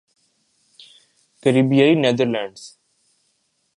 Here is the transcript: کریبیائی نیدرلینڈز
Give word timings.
کریبیائی 1.43 1.93
نیدرلینڈز 2.03 2.63